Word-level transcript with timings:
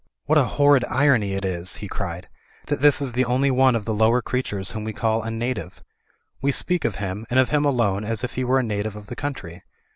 *What 0.25 0.39
a 0.39 0.45
horrid 0.45 0.83
irony 0.89 1.33
it 1.33 1.43
is/' 1.45 1.77
he 1.77 1.87
cried, 1.87 2.27
"that 2.65 2.81
this 2.81 3.01
is 3.03 3.11
the 3.13 3.23
only 3.23 3.51
one 3.51 3.75
of 3.75 3.85
the 3.85 3.93
lower 3.93 4.19
creatures 4.19 4.71
whom 4.71 4.83
we 4.83 4.93
call 4.93 5.21
a 5.21 5.29
Native! 5.29 5.83
We 6.41 6.51
speak 6.51 6.85
of 6.85 6.95
him, 6.95 7.27
and 7.29 7.39
of 7.39 7.49
him 7.49 7.65
alone 7.65 8.03
as 8.03 8.23
if 8.23 8.33
he 8.33 8.43
were 8.43 8.57
a 8.57 8.63
native 8.63 8.95
of 8.95 9.05
the 9.05 9.15
country. 9.15 9.61